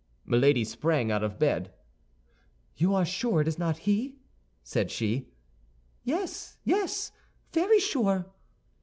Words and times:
Milady 0.25 0.63
sprang 0.63 1.11
out 1.11 1.21
of 1.23 1.37
bed. 1.37 1.71
"You 2.75 2.95
are 2.95 3.05
sure 3.05 3.39
it 3.39 3.47
is 3.47 3.59
not 3.59 3.77
he?" 3.77 4.17
said 4.63 4.89
she. 4.89 5.29
"Yes, 6.03 6.57
yes, 6.63 7.11
very 7.53 7.77
sure!" 7.79 8.25